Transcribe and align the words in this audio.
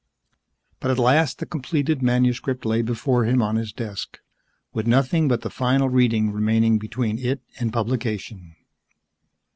But 0.79 0.89
at 0.89 0.97
last 0.97 1.37
the 1.37 1.45
completed 1.45 2.01
manuscript 2.01 2.65
lay 2.65 2.81
before 2.81 3.25
him 3.25 3.39
on 3.43 3.55
his 3.55 3.71
desk 3.71 4.17
with 4.73 4.87
nothing 4.87 5.27
but 5.27 5.41
the 5.41 5.51
final 5.51 5.89
reading 5.89 6.31
remaining 6.31 6.79
between 6.79 7.19
it 7.19 7.39
and 7.59 7.71
publication. 7.71 8.55